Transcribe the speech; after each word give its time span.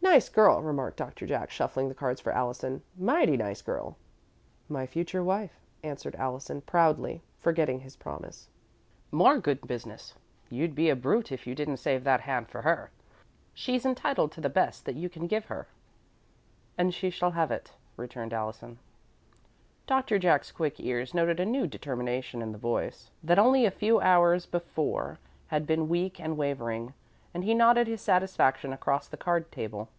"Nice 0.00 0.30
girl," 0.30 0.62
remarked 0.62 0.96
Doctor 0.96 1.26
Jack, 1.26 1.50
shuffling 1.50 1.88
the 1.90 1.94
cards 1.94 2.18
for 2.20 2.32
Allison. 2.32 2.82
"Mighty 2.96 3.36
nice 3.36 3.60
girl." 3.60 3.98
"My 4.66 4.86
future 4.86 5.22
wife," 5.22 5.60
answered 5.84 6.16
Allison, 6.16 6.62
proudly, 6.62 7.22
forgetting 7.36 7.80
his 7.80 7.94
promise. 7.94 8.48
"More 9.12 9.38
good 9.38 9.68
business. 9.68 10.14
You'd 10.48 10.74
be 10.74 10.88
a 10.88 10.96
brute 10.96 11.30
if 11.30 11.46
you 11.46 11.54
didn't 11.54 11.76
save 11.76 12.04
that 12.04 12.22
hand 12.22 12.48
for 12.48 12.62
her. 12.62 12.90
She's 13.52 13.84
entitled 13.84 14.32
to 14.32 14.40
the 14.40 14.48
best 14.48 14.86
that 14.86 14.96
you 14.96 15.10
can 15.10 15.26
give 15.26 15.44
her." 15.46 15.68
"And 16.78 16.94
she 16.94 17.10
shall 17.10 17.32
have 17.32 17.50
it," 17.50 17.74
returned 17.98 18.32
Allison. 18.32 18.78
Doctor 19.86 20.18
Jack's 20.18 20.50
quick 20.50 20.80
ears 20.80 21.12
noted 21.12 21.38
a 21.38 21.44
new 21.44 21.66
determination 21.66 22.40
in 22.40 22.50
the 22.52 22.58
voice, 22.58 23.10
that 23.22 23.38
only 23.38 23.66
a 23.66 23.70
few 23.70 24.00
hours 24.00 24.46
before 24.46 25.18
had 25.48 25.66
been 25.66 25.86
weak 25.86 26.18
and 26.18 26.38
wavering, 26.38 26.94
and 27.34 27.44
he 27.44 27.52
nodded 27.54 27.86
his 27.86 28.00
satisfaction 28.00 28.72
across 28.72 29.06
the 29.06 29.16
card 29.18 29.52
table. 29.52 29.90